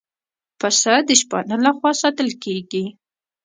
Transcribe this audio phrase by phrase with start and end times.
[0.59, 2.85] پسه د شپانه له خوا ساتل کېږي.